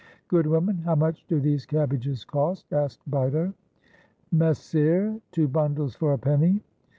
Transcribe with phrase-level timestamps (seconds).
[0.29, 3.53] "Good woman, how much do these cabbages cost?" asked Bito.
[4.31, 6.63] "Messere, two bundles for a penny."